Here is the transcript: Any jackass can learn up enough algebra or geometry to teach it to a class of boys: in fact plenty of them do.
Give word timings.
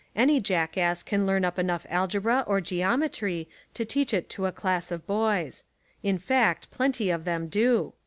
Any 0.15 0.39
jackass 0.41 1.03
can 1.03 1.27
learn 1.27 1.45
up 1.45 1.59
enough 1.59 1.85
algebra 1.87 2.43
or 2.47 2.59
geometry 2.59 3.47
to 3.75 3.85
teach 3.85 4.15
it 4.15 4.29
to 4.29 4.47
a 4.47 4.51
class 4.51 4.89
of 4.89 5.05
boys: 5.05 5.63
in 6.01 6.17
fact 6.17 6.71
plenty 6.71 7.11
of 7.11 7.23
them 7.23 7.47
do. 7.47 7.93